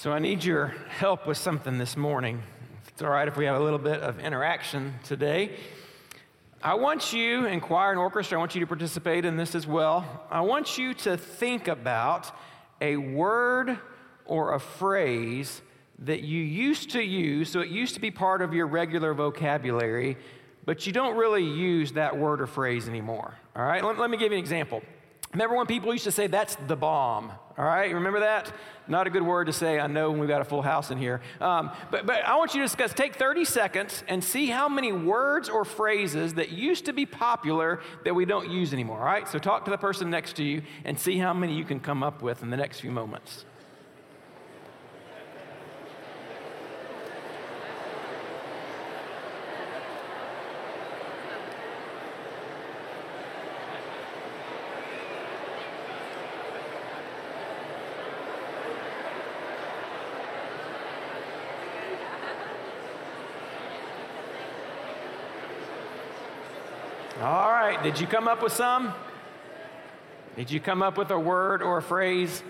[0.00, 2.42] So I need your help with something this morning.
[2.88, 5.50] It's all right if we have a little bit of interaction today.
[6.62, 9.66] I want you, in choir and orchestra, I want you to participate in this as
[9.66, 10.24] well.
[10.30, 12.34] I want you to think about
[12.80, 13.78] a word
[14.24, 15.60] or a phrase
[15.98, 20.16] that you used to use, so it used to be part of your regular vocabulary,
[20.64, 23.34] but you don't really use that word or phrase anymore.
[23.54, 24.82] All right, let, let me give you an example.
[25.32, 27.32] Remember when people used to say, that's the bomb?
[27.60, 28.50] All right, remember that?
[28.88, 30.96] Not a good word to say, I know, when we've got a full house in
[30.96, 31.20] here.
[31.42, 34.92] Um, but, but I want you to discuss, take 30 seconds and see how many
[34.92, 39.00] words or phrases that used to be popular that we don't use anymore.
[39.00, 41.64] All right, so talk to the person next to you and see how many you
[41.64, 43.44] can come up with in the next few moments.
[67.20, 68.94] All right, did you come up with some?
[70.36, 72.42] Did you come up with a word or a phrase?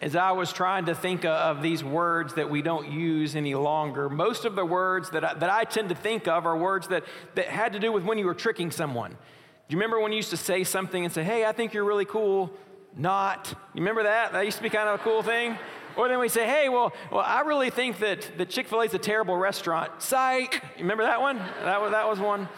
[0.00, 4.08] As I was trying to think of these words that we don't use any longer,
[4.08, 7.02] most of the words that I, that I tend to think of are words that,
[7.34, 9.10] that had to do with when you were tricking someone.
[9.10, 9.16] Do
[9.70, 12.04] you remember when you used to say something and say, hey, I think you're really
[12.04, 12.52] cool?
[12.96, 13.48] Not.
[13.74, 14.32] You remember that?
[14.32, 15.58] That used to be kind of a cool thing.
[15.96, 18.84] Or then we say, hey, well, well I really think that, that Chick fil A
[18.84, 20.00] is a terrible restaurant.
[20.00, 20.54] Psych.
[20.76, 21.38] You remember that one?
[21.64, 22.48] That was, that was one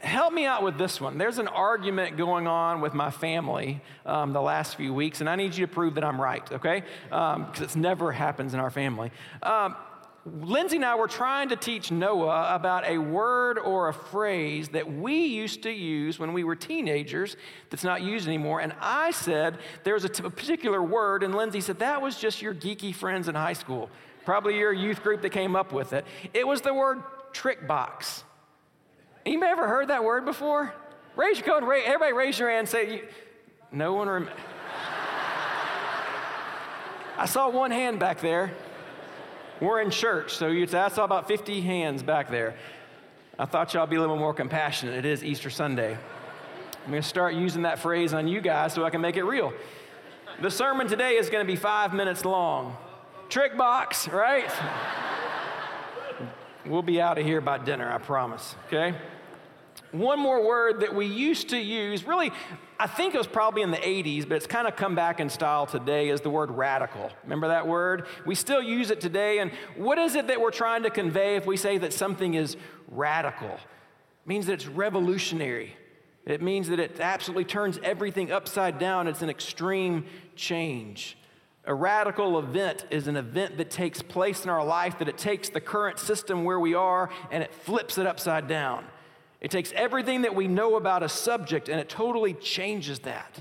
[0.00, 1.18] help me out with this one.
[1.18, 5.36] There's an argument going on with my family um, the last few weeks, and I
[5.36, 6.82] need you to prove that I'm right, okay?
[7.04, 9.10] Because um, it never happens in our family.
[9.42, 9.76] Um,
[10.26, 14.90] Lindsay and I were trying to teach Noah about a word or a phrase that
[14.90, 17.36] we used to use when we were teenagers
[17.70, 18.60] that's not used anymore.
[18.60, 22.42] And I said there's a, t- a particular word, and Lindsay said that was just
[22.42, 23.88] your geeky friends in high school,
[24.26, 26.04] probably your youth group that came up with it.
[26.34, 28.24] It was the word trick box.
[29.26, 30.72] Anybody ever heard that word before?
[31.16, 31.62] Raise your code.
[31.62, 33.02] Everybody raise your hand and say,
[33.72, 34.30] no one rem-
[37.18, 38.50] I saw one hand back there.
[39.60, 42.56] We're in church, so you, I saw about 50 hands back there.
[43.38, 44.94] I thought y'all be a little more compassionate.
[44.94, 45.98] It is Easter Sunday.
[46.84, 49.24] I'm going to start using that phrase on you guys so I can make it
[49.24, 49.52] real.
[50.40, 52.76] The sermon today is going to be five minutes long.
[53.28, 54.50] Trick box, right?
[56.66, 58.94] We'll be out of here by dinner, I promise, okay?
[59.92, 62.30] One more word that we used to use, really,
[62.78, 65.28] I think it was probably in the 80s, but it's kind of come back in
[65.28, 67.10] style today, is the word radical.
[67.24, 68.06] Remember that word?
[68.24, 69.40] We still use it today.
[69.40, 72.56] And what is it that we're trying to convey if we say that something is
[72.88, 73.50] radical?
[73.50, 75.74] It means that it's revolutionary.
[76.24, 79.08] It means that it absolutely turns everything upside down.
[79.08, 80.04] It's an extreme
[80.36, 81.16] change.
[81.70, 85.50] A radical event is an event that takes place in our life, that it takes
[85.50, 88.84] the current system where we are and it flips it upside down.
[89.40, 93.40] It takes everything that we know about a subject and it totally changes that.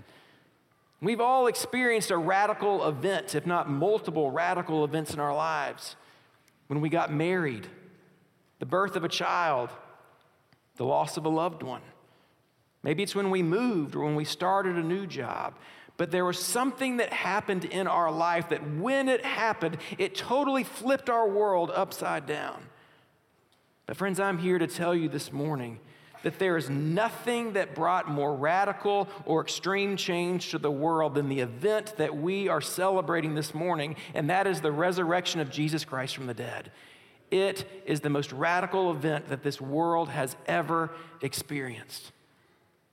[1.01, 5.95] We've all experienced a radical event, if not multiple radical events in our lives.
[6.67, 7.65] When we got married,
[8.59, 9.71] the birth of a child,
[10.75, 11.81] the loss of a loved one.
[12.83, 15.55] Maybe it's when we moved or when we started a new job.
[15.99, 20.63] But there was something that happened in our life that when it happened, it totally
[20.63, 22.63] flipped our world upside down.
[23.85, 25.77] But, friends, I'm here to tell you this morning
[26.23, 31.27] that there is nothing that brought more radical or extreme change to the world than
[31.27, 35.83] the event that we are celebrating this morning, and that is the resurrection of Jesus
[35.83, 36.71] Christ from the dead.
[37.29, 42.13] It is the most radical event that this world has ever experienced.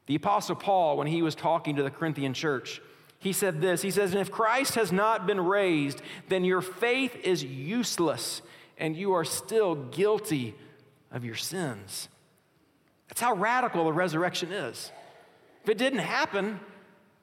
[0.06, 2.80] The Apostle Paul, when he was talking to the Corinthian church,
[3.18, 7.16] he said this He says, And if Christ has not been raised, then your faith
[7.24, 8.42] is useless
[8.78, 10.54] and you are still guilty
[11.10, 12.08] of your sins.
[13.08, 14.92] That's how radical the resurrection is.
[15.62, 16.60] If it didn't happen,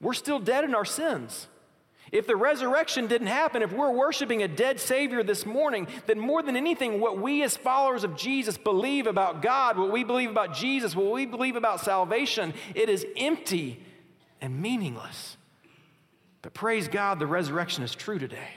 [0.01, 1.47] we're still dead in our sins.
[2.11, 6.43] If the resurrection didn't happen, if we're worshiping a dead Savior this morning, then more
[6.43, 10.53] than anything, what we as followers of Jesus believe about God, what we believe about
[10.53, 13.83] Jesus, what we believe about salvation, it is empty
[14.41, 15.37] and meaningless.
[16.43, 18.49] But praise God, the resurrection is true today.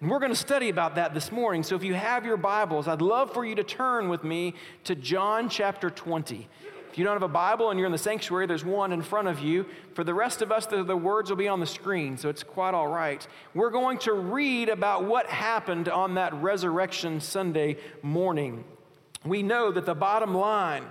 [0.00, 1.62] And we're going to study about that this morning.
[1.62, 4.54] So if you have your Bibles, I'd love for you to turn with me
[4.84, 6.48] to John chapter 20.
[6.90, 9.26] If you don't have a Bible and you're in the sanctuary, there's one in front
[9.26, 9.64] of you.
[9.94, 12.42] For the rest of us, the, the, words will be on the screen, so it's
[12.42, 13.26] quite all right.
[13.54, 18.64] We're going to read about what happened on that resurrection Sunday morning.
[19.24, 20.84] We know that the bottom line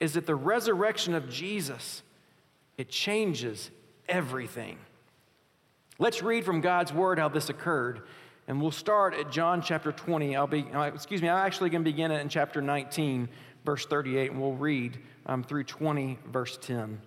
[0.00, 2.02] is that the resurrection of Jesus,
[2.78, 3.70] it changes
[4.08, 4.78] everything.
[5.98, 8.02] Let's read from God's word how this occurred.
[8.48, 10.36] And we'll start at John chapter 20.
[10.36, 13.28] I'll be, uh, excuse me, I'm actually going to begin it in chapter 19,
[13.64, 17.00] verse 38, and we'll read um, through 20, verse 10.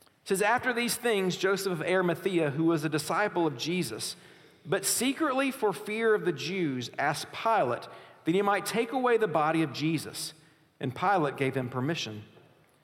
[0.00, 4.16] It says, After these things, Joseph of Arimathea, who was a disciple of Jesus,
[4.64, 7.86] but secretly for fear of the Jews, asked Pilate
[8.24, 10.32] that he might take away the body of Jesus.
[10.80, 12.24] And Pilate gave him permission.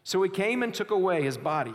[0.05, 1.75] So he came and took away his body.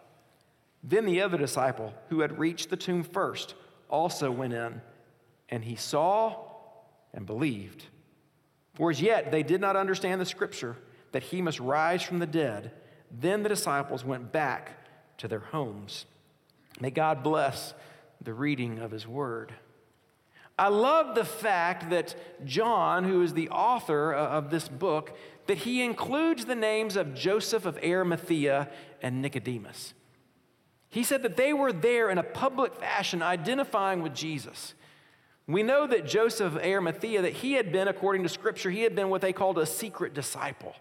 [0.83, 3.55] Then the other disciple, who had reached the tomb first,
[3.89, 4.81] also went in,
[5.49, 6.35] and he saw
[7.13, 7.85] and believed.
[8.75, 10.77] For as yet they did not understand the scripture
[11.11, 12.71] that he must rise from the dead.
[13.11, 14.71] Then the disciples went back
[15.17, 16.05] to their homes.
[16.79, 17.73] May God bless
[18.21, 19.53] the reading of his word.
[20.57, 25.17] I love the fact that John, who is the author of this book,
[25.47, 28.69] that he includes the names of Joseph of Arimathea
[29.01, 29.93] and Nicodemus.
[30.91, 34.75] He said that they were there in a public fashion identifying with Jesus.
[35.47, 38.93] We know that Joseph of Arimathea, that he had been, according to scripture, he had
[38.95, 40.75] been what they called a secret disciple.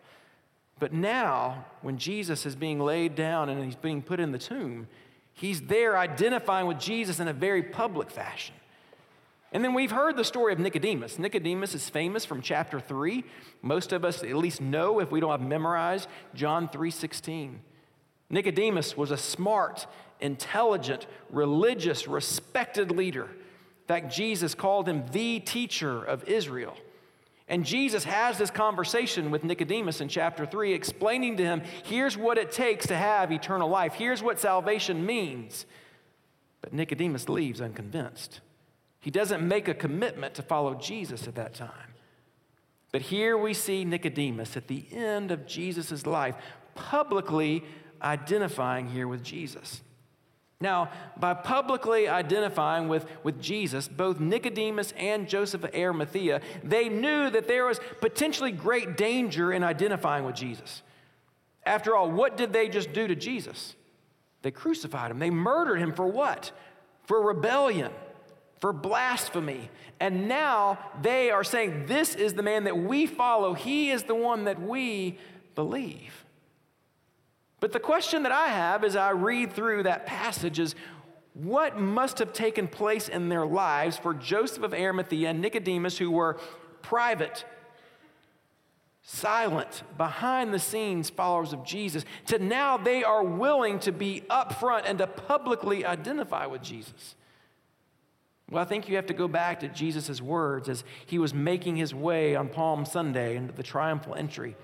[0.81, 4.89] But now, when Jesus is being laid down and he's being put in the tomb,
[5.33, 8.57] he's there identifying with Jesus in a very public fashion.
[9.53, 11.19] And then we've heard the story of Nicodemus.
[11.19, 13.25] Nicodemus is famous from chapter 3.
[13.63, 17.61] Most of us at least know if we don't have memorized John 3:16.
[18.31, 19.87] Nicodemus was a smart,
[20.21, 23.25] intelligent, religious, respected leader.
[23.25, 26.77] In fact, Jesus called him the teacher of Israel.
[27.49, 32.39] And Jesus has this conversation with Nicodemus in chapter 3, explaining to him here's what
[32.39, 35.67] it takes to have eternal life, here's what salvation means.
[36.61, 38.41] But Nicodemus leaves unconvinced.
[39.01, 41.95] He doesn't make a commitment to follow Jesus at that time.
[42.93, 46.37] But here we see Nicodemus at the end of Jesus' life
[46.75, 47.65] publicly
[48.03, 49.83] identifying here with Jesus.
[50.61, 57.31] Now, by publicly identifying with, with Jesus, both Nicodemus and Joseph of Arimathea, they knew
[57.31, 60.83] that there was potentially great danger in identifying with Jesus.
[61.65, 63.75] After all, what did they just do to Jesus?
[64.43, 65.19] They crucified him.
[65.19, 66.53] They murdered him for what?
[67.05, 67.93] For rebellion
[68.61, 69.71] for blasphemy.
[69.99, 73.55] And now they are saying, This is the man that we follow.
[73.55, 75.19] He is the one that we
[75.55, 76.25] believe.
[77.61, 80.75] But the question that I have as I read through that passage is
[81.35, 86.11] what must have taken place in their lives for Joseph of Arimathea and Nicodemus, who
[86.11, 86.39] were
[86.83, 87.45] private,
[89.03, 94.83] silent, behind the scenes followers of Jesus, to now they are willing to be upfront
[94.87, 97.15] and to publicly identify with Jesus?
[98.51, 101.77] Well, I think you have to go back to Jesus' words as he was making
[101.77, 104.57] his way on Palm Sunday into the triumphal entry.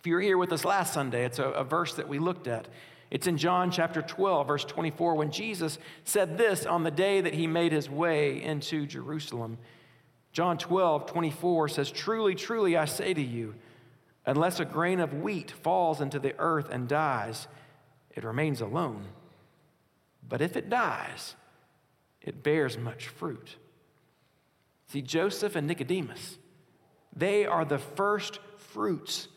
[0.00, 2.48] If you were here with us last Sunday, it's a, a, verse that we looked
[2.48, 2.68] at.
[3.10, 7.34] It's in John chapter 12, verse 24, when Jesus said this on the day that
[7.34, 9.58] he made his way into Jerusalem.
[10.32, 13.56] John 12, 24 says, Truly, truly, I say to you,
[14.24, 17.46] unless a grain of wheat falls into the earth and dies,
[18.10, 19.04] it remains alone.
[20.26, 21.34] But if it dies,
[22.22, 23.56] it bears much fruit.
[24.86, 26.38] See, Joseph and Nicodemus,
[27.14, 29.28] they are the first fruits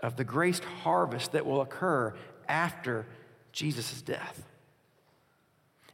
[0.00, 2.14] of the graced harvest that will occur
[2.48, 3.06] after
[3.52, 4.44] Jesus' death.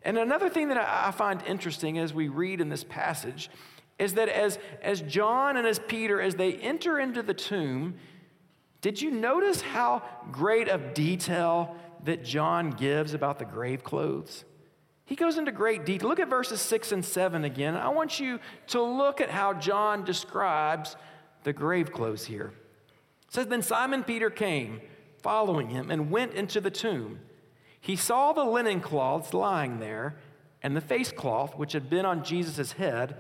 [0.03, 3.51] And another thing that I find interesting as we read in this passage
[3.99, 7.95] is that as, as John and as Peter, as they enter into the tomb,
[8.85, 14.45] Did you notice how great of detail that John gives about the grave clothes?
[15.07, 16.11] He goes into great detail.
[16.11, 17.77] Look at verses 6 and 7 again.
[17.77, 20.97] I want you to look at how John describes
[21.45, 22.53] the grave clothes here.
[23.35, 24.81] Says, Then Simon Peter came,
[25.21, 27.19] following him, and went into the tomb.
[27.81, 30.15] He saw the linen cloths lying there,
[30.63, 33.17] and the face cloth which had been on Jesus' head,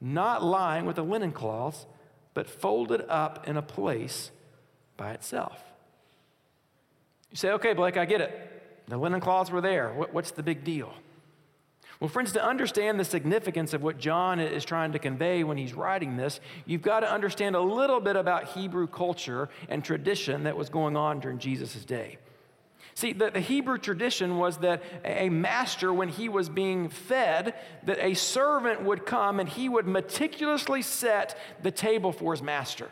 [0.00, 1.86] not lying with the linen cloths,
[2.34, 4.30] but folded up in a place
[4.96, 5.60] by itself.
[7.32, 8.84] You say, okay, Blake, I get it.
[8.86, 9.92] The linen cloths were there.
[9.92, 10.94] What, what's the big deal?
[12.00, 15.74] Well, friends, to understand the significance of what John is trying to convey when he's
[15.74, 20.56] writing this, you've got to understand a little bit about Hebrew culture and tradition that
[20.56, 22.18] was going on during Jesus' day.
[22.94, 27.98] See, the, the, Hebrew tradition was that a master, when he was being fed, that
[28.00, 32.90] a servant would come and he would meticulously set the table for his master.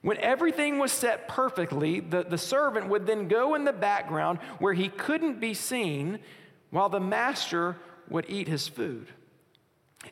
[0.00, 4.74] When everything was set perfectly, the, the servant would then go in the background where
[4.74, 6.18] he couldn't be seen
[6.70, 7.76] while the master
[8.08, 9.08] would eat his food.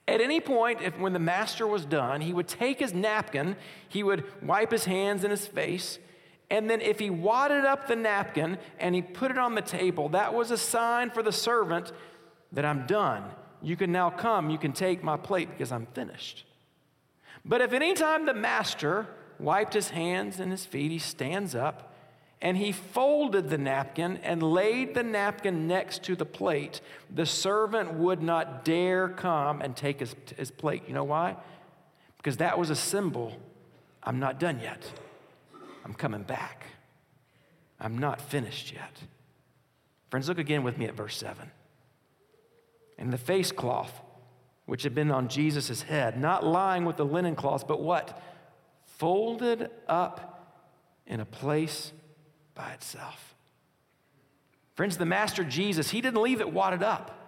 [0.08, 3.56] At any point, if, when the master was done, he would take his napkin,
[3.88, 5.98] he would wipe his hands and his face,
[6.50, 10.10] and then if he wadded up the napkin and he put it on the table,
[10.10, 11.92] that was a sign for the servant
[12.52, 13.24] that I'm done.
[13.62, 16.44] You can now come, you can take my plate because I'm finished.
[17.44, 19.06] But if any time the master
[19.38, 21.91] wiped his hands and his feet, he stands up
[22.42, 26.80] and he folded the napkin and laid the napkin next to the plate.
[27.08, 30.82] The servant would not dare come and take his, his plate.
[30.88, 31.36] You know why?
[32.16, 33.38] Because that was a symbol
[34.02, 34.82] I'm not done yet.
[35.84, 36.66] I'm coming back.
[37.78, 38.98] I'm not finished yet.
[40.10, 41.48] Friends, look again with me at verse 7.
[42.98, 44.00] And the face cloth,
[44.66, 48.20] which had been on Jesus' head, not lying with the linen cloth, but what?
[48.98, 50.58] Folded up
[51.06, 51.92] in a place
[52.54, 53.34] by itself.
[54.74, 57.18] Friends, the Master Jesus, he didn't leave it wadded up.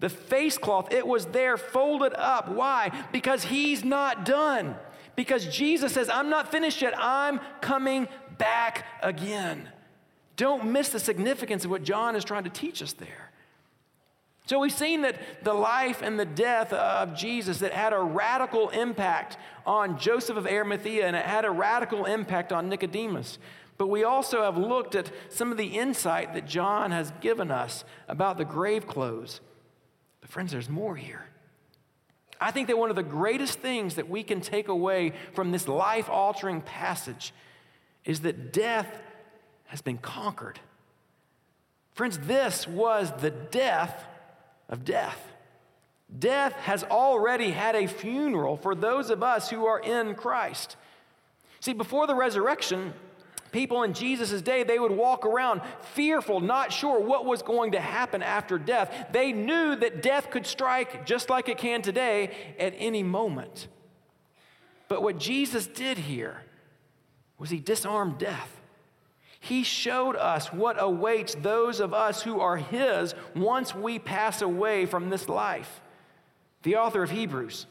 [0.00, 2.48] The face cloth, it was there folded up.
[2.48, 2.90] Why?
[3.12, 4.76] Because he's not done.
[5.14, 8.08] Because Jesus says, I'm not finished yet, I'm coming
[8.38, 9.68] back again.
[10.36, 13.30] Don't miss the significance of what John is trying to teach us there.
[14.46, 18.70] So we've seen that the life and the death of Jesus that had a radical
[18.70, 19.36] impact
[19.66, 23.38] on Joseph of Arimathea and it had a radical impact on Nicodemus.
[23.80, 27.82] But we also have looked at some of the insight that John has given us
[28.08, 29.40] about the grave clothes.
[30.20, 31.24] But, friends, there's more here.
[32.38, 35.66] I think that one of the greatest things that we can take away from this
[35.66, 37.32] life altering passage
[38.04, 39.00] is that death
[39.68, 40.60] has been conquered.
[41.94, 44.04] Friends, this was the death
[44.68, 45.32] of death.
[46.18, 50.76] Death has already had a funeral for those of us who are in Christ.
[51.60, 52.92] See, before the resurrection,
[53.52, 57.80] People in Jesus' day, they would walk around fearful, not sure what was going to
[57.80, 59.08] happen after death.
[59.12, 63.68] They knew that death could strike just like it can today at any moment.
[64.88, 66.42] But what Jesus did here
[67.38, 68.60] was he disarmed death.
[69.40, 74.84] He showed us what awaits those of us who are his once we pass away
[74.86, 75.80] from this life.
[76.62, 77.66] The author of Hebrews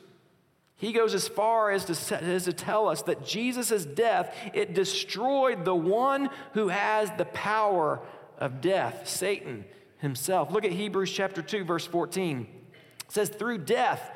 [0.79, 5.65] he goes as far as to, as to tell us that Jesus' death, it destroyed
[5.65, 7.99] the one who has the power
[8.37, 9.65] of death, Satan
[9.97, 10.51] himself.
[10.51, 12.47] Look at Hebrews chapter 2, verse 14.
[13.05, 14.09] It says, Through death,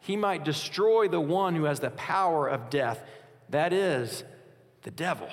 [0.00, 3.04] he might destroy the one who has the power of death,
[3.50, 4.24] that is,
[4.84, 5.28] the devil.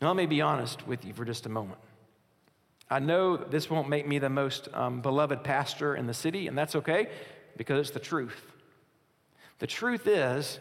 [0.00, 1.78] Now, let me be honest with you for just a moment.
[2.90, 6.58] I know this won't make me the most um, beloved pastor in the city, and
[6.58, 7.08] that's okay
[7.56, 8.52] because it's the truth.
[9.58, 10.58] The truth is,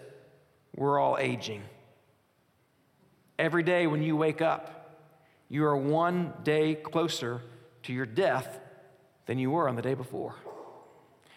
[0.76, 1.64] we're all aging.
[3.40, 4.82] Every day when you wake up,
[5.50, 7.42] you are one day closer
[7.84, 8.60] to your death
[9.26, 10.36] than you were on the day before.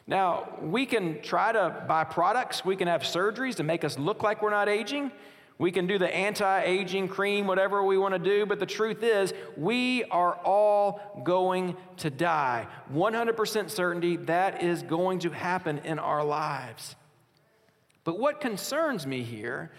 [0.07, 4.23] Now, we can try to buy products, we can have surgeries to make us look
[4.23, 5.11] like we're not aging.
[5.59, 9.03] We can do the anti aging cream, whatever we want to do, but the truth
[9.03, 12.67] is, we are all going to die.
[12.93, 16.97] 100% certainty that is going to happen in our lives.
[18.03, 19.71] But what concerns me here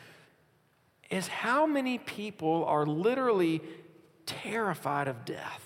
[1.10, 3.62] is how many people are literally
[4.25, 5.62] terrified of death.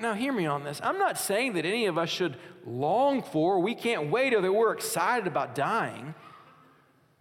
[0.00, 0.80] Now, hear me on this.
[0.82, 4.52] I'm not saying that any of us should long for, we can't wait or that
[4.52, 6.14] we're excited about dying.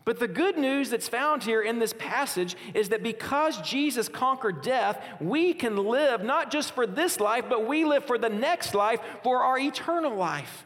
[0.06, 4.62] But the good news that's found here in this passage is that because Jesus conquered
[4.62, 8.76] death, we can live not just for this life, but we live for the next
[8.76, 10.64] life, for our eternal life.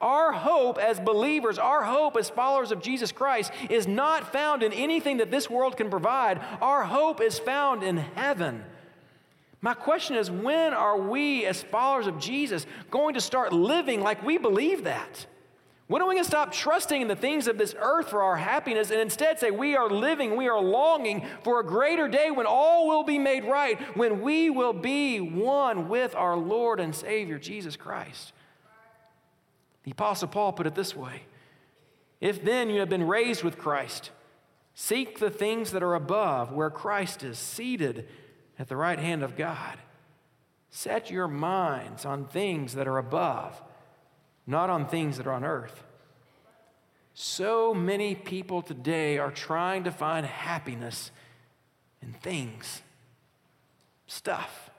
[0.00, 4.72] Our hope as believers, our hope as followers of Jesus Christ is not found in
[4.72, 6.40] anything that this world can provide.
[6.60, 8.62] Our hope is found in heaven.
[9.60, 14.22] My question is when are we, as followers of Jesus, going to start living like
[14.22, 15.26] we believe that?
[15.88, 18.36] When are we going to stop trusting in the things of this earth for our
[18.36, 22.44] happiness and instead say we are living, we are longing for a greater day when
[22.44, 27.38] all will be made right, when we will be one with our Lord and Savior,
[27.38, 28.34] Jesus Christ?
[29.84, 31.22] The Apostle Paul put it this way
[32.20, 34.10] If then you have been raised with Christ,
[34.74, 38.06] seek the things that are above, where Christ is seated
[38.58, 39.78] at the right hand of God.
[40.68, 43.62] Set your minds on things that are above,
[44.48, 45.84] not on things that are on earth.
[47.12, 51.10] So many people today are trying to find happiness
[52.00, 52.82] in things,
[54.06, 54.70] stuff.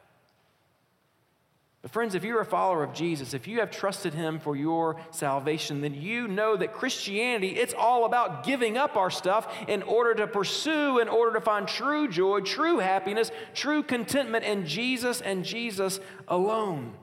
[1.82, 4.98] But, friends, if you're a follower of Jesus, if you have trusted him for your
[5.12, 10.14] salvation, then you know that Christianity, it's all about giving up our stuff in order
[10.16, 15.46] to pursue, in order to find true joy, true happiness, true contentment in Jesus and
[15.46, 16.94] Jesus alone.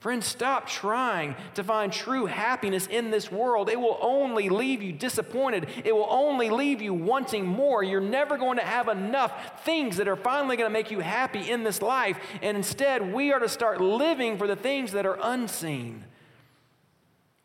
[0.00, 3.68] Friends, stop trying to find true happiness in this world.
[3.68, 5.68] It will only leave you disappointed.
[5.84, 7.82] It will only leave you wanting more.
[7.82, 11.50] You're never going to have enough things that are finally going to make you happy
[11.50, 12.18] in this life.
[12.40, 16.06] And instead, we are to start living for the things that are unseen.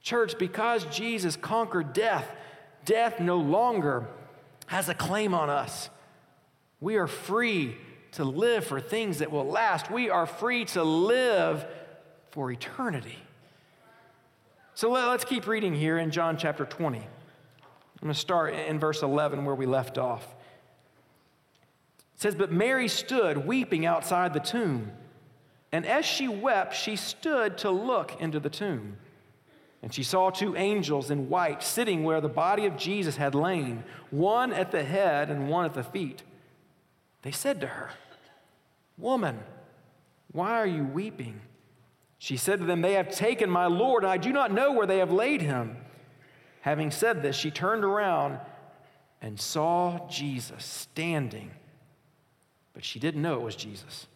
[0.01, 2.31] Church, because Jesus conquered death,
[2.85, 4.07] death no longer
[4.67, 5.89] has a claim on us.
[6.79, 7.75] We are free
[8.13, 9.91] to live for things that will last.
[9.91, 11.65] We are free to live
[12.35, 13.17] for eternity.
[14.73, 16.97] So let, us keep reading here in John chapter 20.
[16.97, 17.05] I'm
[18.01, 20.35] going to start in verse 11 where we left off.
[22.13, 24.91] It says, But Mary stood weeping outside the tomb.
[25.71, 28.97] And as she wept, she stood to look into the tomb.
[29.81, 33.85] And she saw two angels in white sitting where the body of Jesus had lain,
[34.09, 36.21] one at the head and one at the feet.
[37.21, 37.91] They said to her,
[38.97, 39.39] Woman,
[40.33, 41.39] why are you weeping?
[42.25, 44.87] She said to them, They have taken my Lord, and I do not know where
[44.87, 45.77] they have laid him.
[46.61, 48.39] Having said this, she turned around
[49.21, 51.51] and saw Jesus standing,
[52.73, 54.07] but she didn't know it was Jesus.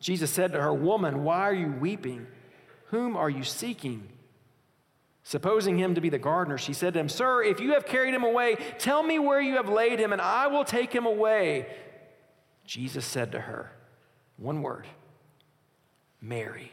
[0.00, 2.26] Jesus said to her, Woman, why are you weeping?
[2.88, 4.06] Whom are you seeking?
[5.22, 8.12] Supposing him to be the gardener, she said to him, Sir, if you have carried
[8.12, 11.68] him away, tell me where you have laid him, and I will take him away.
[12.66, 13.72] Jesus said to her,
[14.36, 14.86] One word,
[16.20, 16.72] Mary.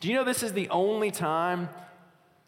[0.00, 1.68] Do you know this is the only time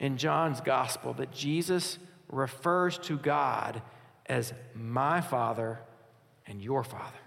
[0.00, 3.82] in John's gospel that Jesus refers to God
[4.26, 5.78] as my Father
[6.46, 7.18] and your Father?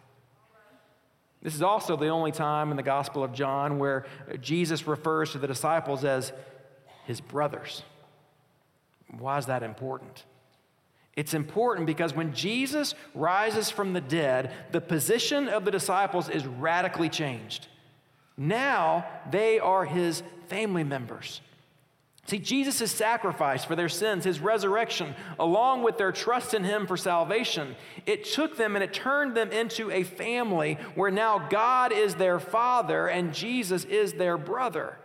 [1.43, 4.07] This is also the only time in the Gospel of John where
[4.41, 6.33] Jesus refers to the disciples as
[7.05, 7.83] his brothers.
[9.19, 10.23] Why is that important?
[11.15, 16.47] It's important because when Jesus rises from the dead, the position of the disciples is
[16.47, 17.67] radically changed.
[18.37, 21.41] Now they are his family members.
[22.27, 26.97] See, Jesus' sacrifice for their sins, his resurrection, along with their trust in him for
[26.97, 27.75] salvation,
[28.07, 32.39] it took them and it turned them into a family where now God is their
[32.39, 34.97] father and Jesus is their brother.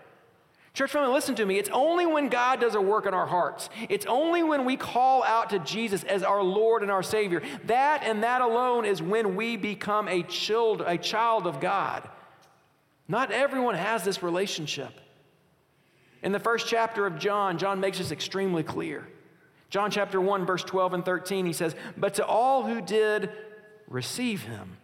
[0.72, 1.58] Church family, listen to me.
[1.58, 5.22] It's only when God does a work in our hearts, it's only when we call
[5.22, 7.42] out to Jesus as our Lord and our Savior.
[7.64, 12.08] That and that alone is when we become a child, a child of God.
[13.10, 14.92] Not everyone has this relationship.
[16.22, 19.08] In the first chapter of John, John makes this extremely clear.
[19.68, 23.30] John chapter 1, verse 12 and 13, he says, But to all who did
[23.88, 24.76] receive him,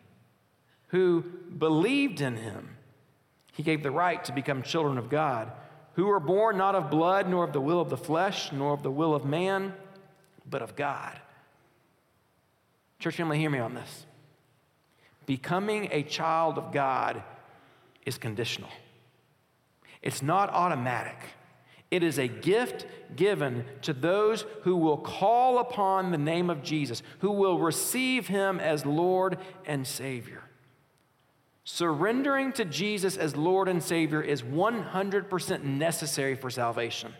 [0.88, 1.22] who
[1.56, 2.70] believed in him,
[3.52, 5.52] he gave the right to become children of God,
[5.94, 8.82] who were born not of blood, nor of the will of the flesh, nor of
[8.82, 9.72] the will of man,
[10.50, 11.16] but of God.
[12.98, 14.04] Church family, hear me on this.
[15.26, 17.22] Becoming a child of God
[18.06, 18.70] is conditional,
[20.00, 21.18] it's not automatic.
[21.88, 27.00] It is a gift given to those who will call upon the name of Jesus,
[27.20, 30.42] who will receive him as Lord and Savior.
[31.62, 37.12] Surrendering to Jesus as Lord and Savior is 100% necessary for salvation.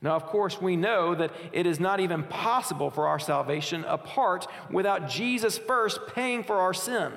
[0.00, 4.46] Now, of course, we know that it is not even possible for our salvation apart
[4.70, 7.12] without Jesus first paying for our sin.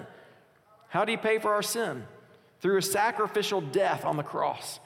[0.87, 2.03] How do he pay for our sin?
[2.61, 4.79] Through a sacrificial death on the cross.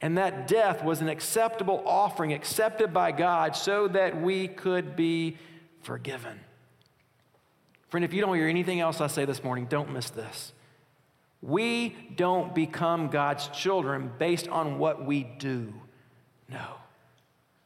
[0.00, 5.36] And that death was an acceptable offering, accepted by God, so that we could be
[5.82, 6.40] forgiven.
[7.88, 10.52] Friend, if you don't hear anything else I say this morning, don't miss this.
[11.42, 15.72] We don't become God's children based on what we do.
[16.48, 16.66] No.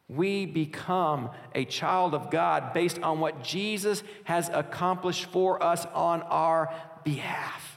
[0.09, 6.23] We become a child of God based on what Jesus has accomplished for us on
[6.23, 6.73] our
[7.05, 7.74] behalf.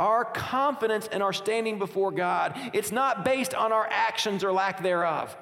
[0.00, 4.82] Our confidence and our standing before God, it's not based on our actions or lack
[4.82, 5.36] thereof.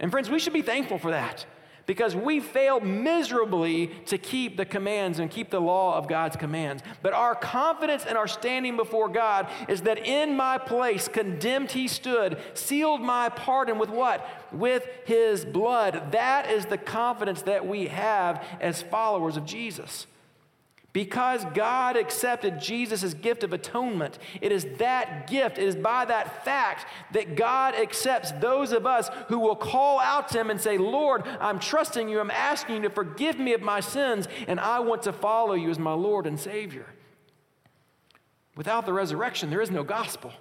[0.00, 1.44] And friends, we should be thankful for that
[1.84, 6.82] because we fail miserably to keep the commands and keep the law of God's commands.
[7.02, 11.86] But our confidence and our standing before God is that in my place, condemned he
[11.86, 14.26] stood, sealed my pardon with what?
[14.52, 16.12] With his blood.
[16.12, 20.06] That is the confidence that we have as followers of Jesus.
[20.96, 26.42] Because God accepted Jesus' gift of atonement, it is that gift, it is by that
[26.42, 30.78] fact that God accepts those of us who will call out to Him and say,
[30.78, 34.78] Lord, I'm trusting you, I'm asking you to forgive me of my sins, and I
[34.80, 36.86] want to follow you as my Lord and Savior.
[38.56, 40.32] Without the resurrection, there is no gospel.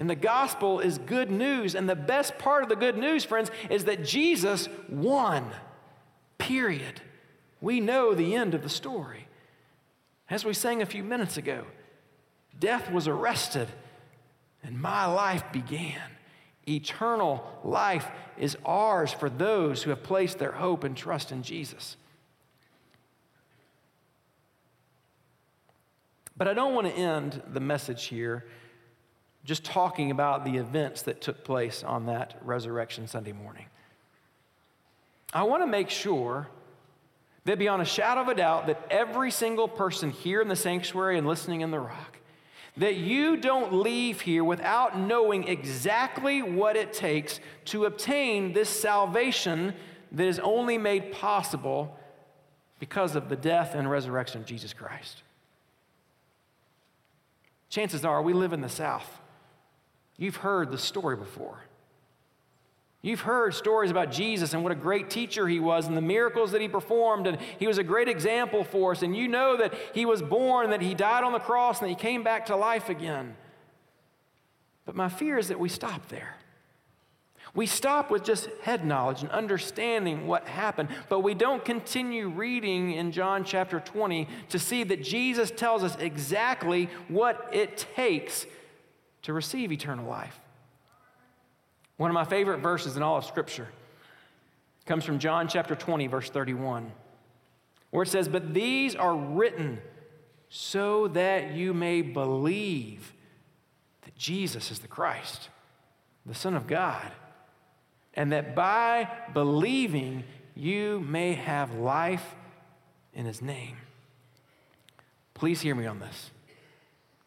[0.00, 1.76] And the gospel is good news.
[1.76, 5.52] And the best part of the good news, friends, is that Jesus won.
[6.36, 7.00] Period
[7.64, 9.26] we know the end of the story.
[10.28, 11.64] As we sang a few minutes ago,
[12.60, 13.68] death was arrested
[14.62, 16.02] and my life began.
[16.68, 21.96] Eternal life is ours for those who have placed their hope and trust in Jesus.
[26.36, 28.44] But I don't want to end the message here
[29.46, 33.66] just talking about the events that took place on that Resurrection Sunday morning.
[35.32, 36.48] I want to make sure
[37.44, 41.18] that beyond a shadow of a doubt that every single person here in the sanctuary
[41.18, 42.18] and listening in the rock,
[42.76, 49.74] that you don't leave here without knowing exactly what it takes to obtain this salvation
[50.10, 51.96] that is only made possible
[52.80, 55.22] because of the death and resurrection of Jesus Christ.
[57.68, 59.18] Chances are we live in the South.
[60.16, 61.58] You've heard the story before.
[63.04, 66.52] You've heard stories about Jesus and what a great teacher he was and the miracles
[66.52, 69.02] that he performed, and he was a great example for us.
[69.02, 71.90] And you know that he was born, that he died on the cross, and that
[71.90, 73.36] he came back to life again.
[74.86, 76.36] But my fear is that we stop there.
[77.54, 82.92] We stop with just head knowledge and understanding what happened, but we don't continue reading
[82.94, 88.46] in John chapter 20 to see that Jesus tells us exactly what it takes
[89.24, 90.40] to receive eternal life.
[91.96, 93.68] One of my favorite verses in all of Scripture
[94.86, 96.90] comes from John chapter 20, verse 31,
[97.90, 99.80] where it says, But these are written
[100.48, 103.12] so that you may believe
[104.02, 105.48] that Jesus is the Christ,
[106.26, 107.10] the Son of God,
[108.14, 112.34] and that by believing you may have life
[113.14, 113.76] in His name.
[115.34, 116.30] Please hear me on this.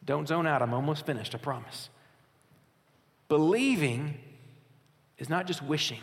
[0.06, 0.62] Don't zone out.
[0.62, 1.90] I'm almost finished, I promise.
[3.28, 4.18] Believing
[5.18, 6.02] is not just wishing.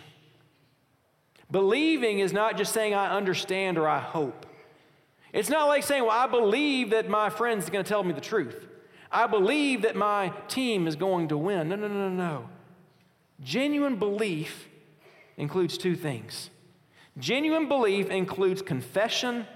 [1.51, 4.47] Believing is not just saying, I understand or I hope.
[5.33, 8.21] It's not like saying, Well, I believe that my friend's going to tell me the
[8.21, 8.67] truth.
[9.11, 11.69] I believe that my team is going to win.
[11.69, 12.15] No, no, no, no.
[12.15, 12.49] no.
[13.41, 14.69] Genuine belief
[15.37, 16.51] includes two things
[17.19, 19.47] genuine belief includes confession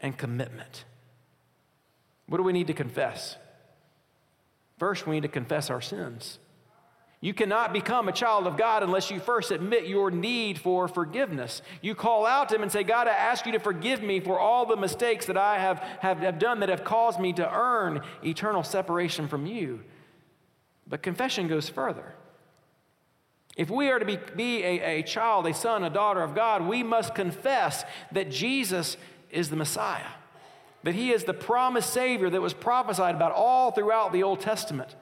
[0.00, 0.84] and commitment.
[2.26, 3.36] What do we need to confess?
[4.78, 6.38] First, we need to confess our sins.
[7.22, 11.60] You cannot become a child of God unless you first admit your need for forgiveness.
[11.82, 14.40] You call out to Him and say, God, I ask you to forgive me for
[14.40, 18.00] all the mistakes that I have, have, have done that have caused me to earn
[18.24, 19.80] eternal separation from you.
[20.88, 22.14] But confession goes further.
[23.54, 26.66] If we are to be, be a, a child, a son, a daughter of God,
[26.66, 28.96] we must confess that Jesus
[29.30, 30.06] is the Messiah,
[30.84, 34.96] that He is the promised Savior that was prophesied about all throughout the Old Testament.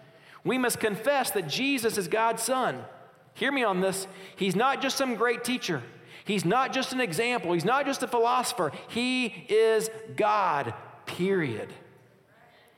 [0.45, 2.85] We must confess that Jesus is God's Son.
[3.35, 4.07] Hear me on this.
[4.37, 5.83] He's not just some great teacher,
[6.25, 8.73] He's not just an example, He's not just a philosopher.
[8.89, 10.75] He is God,
[11.07, 11.73] period.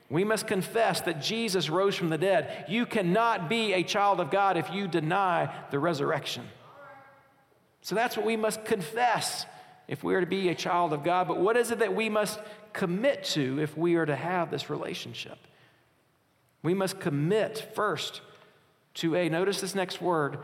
[0.08, 2.64] We must confess that Jesus rose from the dead.
[2.68, 6.44] You cannot be a child of God if you deny the resurrection.
[7.82, 9.46] So that's what we must confess
[9.90, 12.08] if we are to be a child of God, but what is it that we
[12.08, 12.38] must
[12.72, 15.36] commit to if we are to have this relationship?
[16.62, 18.20] We must commit first
[18.94, 20.38] to a, notice this next word,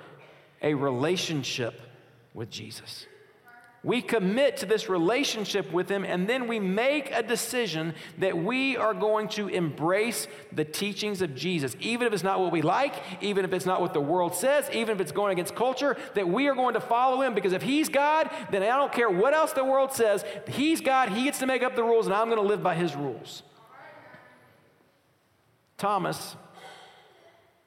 [0.62, 1.81] a relationship
[2.33, 3.07] with Jesus.
[3.87, 8.76] We commit to this relationship with Him, and then we make a decision that we
[8.76, 12.94] are going to embrace the teachings of Jesus, even if it's not what we like,
[13.20, 16.26] even if it's not what the world says, even if it's going against culture, that
[16.26, 19.35] we are going to follow Him because if He's God, then I don't care what
[19.35, 20.24] else the world says.
[20.48, 22.74] He's God, He gets to make up the rules, and I'm going to live by
[22.74, 23.44] His rules.
[25.78, 26.36] Thomas,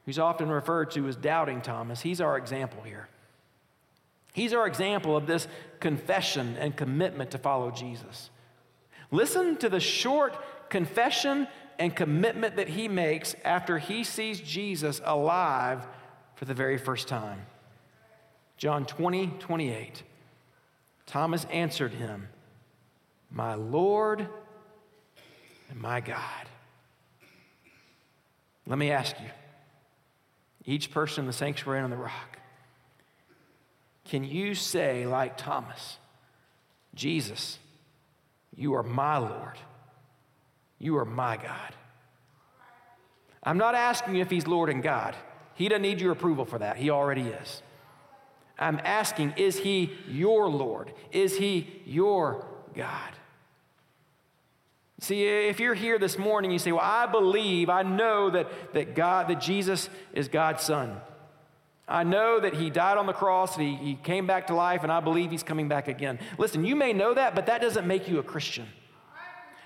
[0.05, 3.07] who's often referred to as doubting Thomas, he's our example here.
[4.33, 5.47] He's our example of this
[5.79, 8.29] confession and commitment to follow Jesus.
[9.11, 10.35] Listen to the short
[10.69, 11.47] confession
[11.79, 15.85] and commitment that he makes after he sees Jesus alive
[16.35, 17.41] for the very first time.
[18.57, 20.03] John 20, 28.
[21.05, 22.27] Thomas answered him,
[23.31, 24.27] My Lord
[25.69, 26.48] and my God.
[28.69, 29.29] Let me ask you,
[30.63, 32.37] each person in the sanctuary and on the rock,
[34.05, 35.97] can you say, like Thomas,
[36.93, 37.57] Jesus,
[38.55, 39.57] you are my Lord,
[40.77, 41.75] you are my God?
[43.41, 45.15] I'm not asking if he's Lord and God.
[45.55, 46.77] He doesn't need your approval for that.
[46.77, 47.63] He already is.
[48.59, 50.93] I'm asking, is he your Lord?
[51.11, 53.11] Is he your God?
[55.01, 58.95] See, if you're here this morning, you say, Well, I believe, I know that, that
[58.95, 60.99] God, that Jesus is God's Son.
[61.87, 64.91] I know that he died on the cross, he, he came back to life, and
[64.91, 66.19] I believe he's coming back again.
[66.37, 68.67] Listen, you may know that, but that doesn't make you a Christian.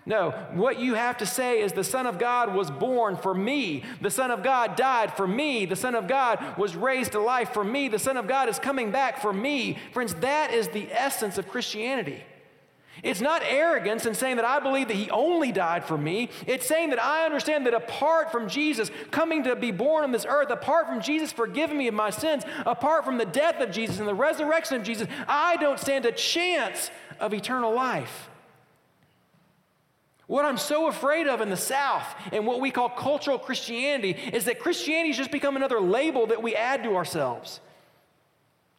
[0.06, 3.84] No, what you have to say is the Son of God was born for me.
[4.02, 5.66] The Son of God died for me.
[5.66, 7.88] The Son of God was raised to life for me.
[7.88, 9.78] The Son of God is coming back for me.
[9.94, 12.22] Friends, that is the essence of Christianity.
[13.04, 16.30] It's not arrogance in saying that I believe that He only died for me.
[16.48, 20.26] It's saying that I understand that apart from Jesus coming to be born on this
[20.26, 24.00] earth, apart from Jesus forgiving me of my sins, apart from the death of Jesus
[24.00, 26.90] and the resurrection of Jesus, I don't stand a chance
[27.20, 28.30] of eternal life.
[30.28, 34.46] What I'm so afraid of in the South and what we call cultural Christianity is
[34.46, 37.60] that Christianity has just become another label that we add to ourselves.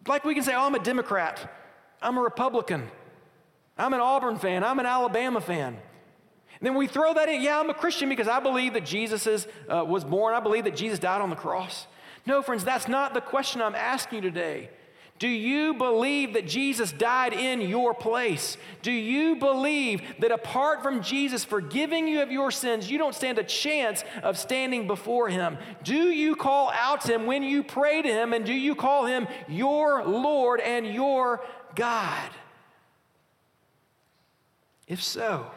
[0.08, 1.52] Like we can say, oh, I'm a Democrat,
[2.00, 2.90] I'm a Republican.
[3.76, 4.62] I'm an Auburn fan.
[4.62, 5.76] I'm an Alabama fan.
[6.60, 7.42] And then we throw that in.
[7.42, 10.34] Yeah, I'm a Christian because I believe that Jesus is, uh, was born.
[10.34, 11.86] I believe that Jesus died on the cross.
[12.26, 14.70] No, friends, that's not the question I'm asking you today.
[15.18, 18.56] Do you believe that Jesus died in your place?
[18.82, 23.38] Do you believe that apart from Jesus forgiving you of your sins, you don't stand
[23.38, 25.56] a chance of standing before Him?
[25.84, 28.32] Do you call out to Him when you pray to Him?
[28.32, 31.44] And do you call Him your Lord and your
[31.76, 32.30] God?
[34.86, 35.50] If so,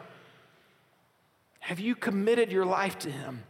[1.60, 3.42] have you committed your life to Him?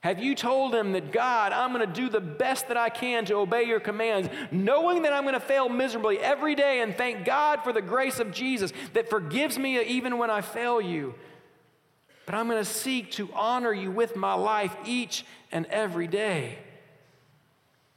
[0.00, 3.26] Have you told him that God, I'm going to do the best that I can
[3.26, 7.26] to obey your commands, knowing that I'm going to fail miserably every day, and thank
[7.26, 11.14] God for the grace of Jesus that forgives me even when I fail you?
[12.24, 16.58] But I'm going to seek to honor you with my life each and every day.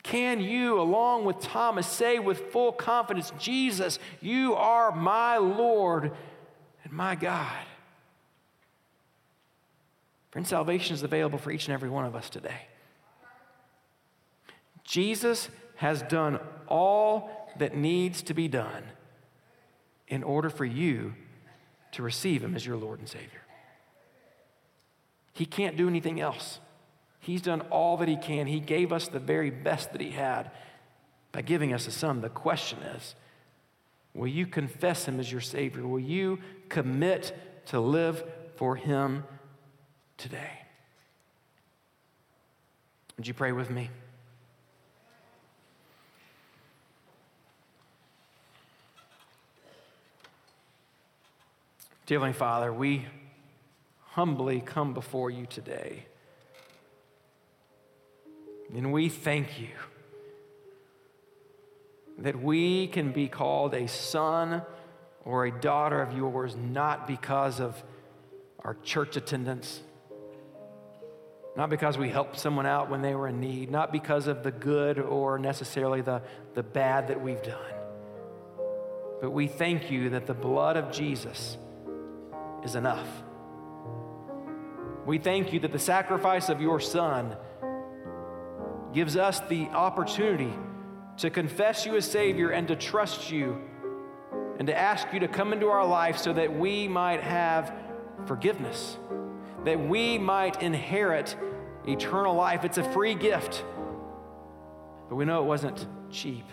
[0.01, 6.11] Can you, along with Thomas, say with full confidence, Jesus, you are my Lord
[6.93, 7.65] my God.
[10.31, 12.67] Friend, salvation is available for each and every one of us today.
[14.83, 18.83] Jesus has done all that needs to be done
[20.07, 21.13] in order for you
[21.91, 23.41] to receive Him as your Lord and Savior.
[25.33, 26.59] He can't do anything else.
[27.19, 28.47] He's done all that He can.
[28.47, 30.51] He gave us the very best that He had
[31.31, 32.21] by giving us a Son.
[32.21, 33.15] The question is
[34.13, 35.87] will you confess Him as your Savior?
[35.87, 38.23] Will you commit to live
[38.55, 39.23] for Him
[40.17, 40.59] today.
[43.17, 43.89] Would you pray with me?
[52.05, 53.05] Dear Heavenly Father, we
[54.11, 56.05] humbly come before you today.
[58.73, 59.69] And we thank you
[62.23, 64.61] that we can be called a son
[65.25, 67.83] or a daughter of yours not because of
[68.59, 69.81] our church attendance,
[71.57, 74.51] not because we helped someone out when they were in need, not because of the
[74.51, 76.21] good or necessarily the,
[76.53, 77.73] the bad that we've done.
[79.19, 81.57] But we thank you that the blood of Jesus
[82.63, 83.07] is enough.
[85.05, 87.35] We thank you that the sacrifice of your Son
[88.93, 90.53] gives us the opportunity
[91.17, 93.61] to confess you as Savior and to trust you
[94.57, 97.73] and to ask you to come into our life so that we might have
[98.25, 98.97] forgiveness,
[99.65, 101.35] that we might inherit
[101.87, 102.63] eternal life.
[102.63, 103.63] It's a free gift,
[105.09, 106.45] but we know it wasn't cheap.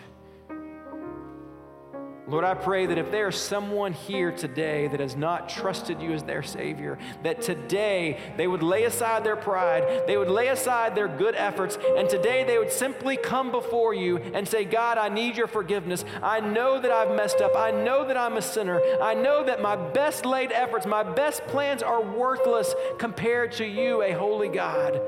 [2.31, 6.23] Lord, I pray that if there's someone here today that has not trusted you as
[6.23, 11.09] their Savior, that today they would lay aside their pride, they would lay aside their
[11.09, 15.37] good efforts, and today they would simply come before you and say, God, I need
[15.37, 16.05] your forgiveness.
[16.23, 17.57] I know that I've messed up.
[17.57, 18.81] I know that I'm a sinner.
[19.03, 24.03] I know that my best laid efforts, my best plans are worthless compared to you,
[24.03, 25.01] a holy God.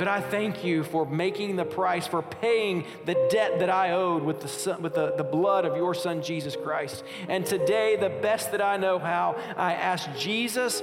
[0.00, 4.22] But I thank you for making the price, for paying the debt that I owed
[4.22, 7.04] with, the, son, with the, the blood of your Son, Jesus Christ.
[7.28, 10.82] And today, the best that I know how, I ask Jesus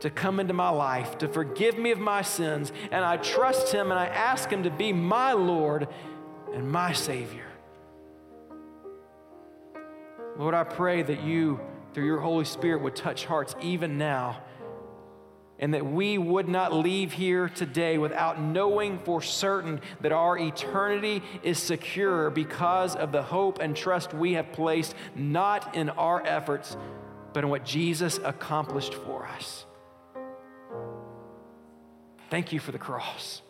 [0.00, 2.70] to come into my life, to forgive me of my sins.
[2.90, 5.88] And I trust him and I ask him to be my Lord
[6.52, 7.46] and my Savior.
[10.36, 11.60] Lord, I pray that you,
[11.94, 14.42] through your Holy Spirit, would touch hearts even now
[15.60, 21.22] and that we would not leave here today without knowing for certain that our eternity
[21.42, 26.76] is secure because of the hope and trust we have placed not in our efforts,
[27.34, 29.66] but in what Jesus accomplished for us.
[32.30, 33.42] Thank you for the cross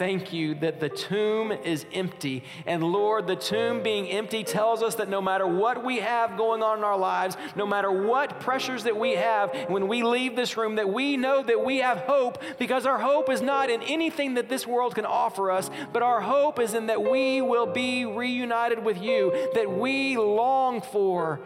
[0.00, 2.42] thank you that the tomb is empty.
[2.64, 6.62] And Lord, the tomb being empty tells us that no matter what we have going
[6.62, 10.56] on in our lives, no matter what pressures that we have, when we leave this
[10.56, 14.32] room, that we know that we have hope because our hope is not in anything
[14.34, 18.06] that this world can offer us, but our hope is in that we will be
[18.06, 21.40] reunited with you, that we long for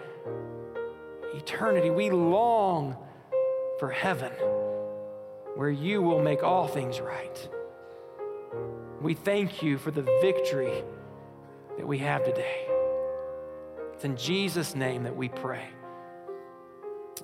[1.35, 1.91] eternity.
[1.91, 2.97] We long
[3.81, 4.31] for heaven
[5.57, 7.49] where you will make all things right.
[9.05, 10.83] We thank you for the victory
[11.77, 12.67] that we have today.
[13.93, 15.69] It's in Jesus' name that we pray.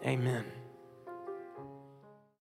[0.04, 0.44] Amen.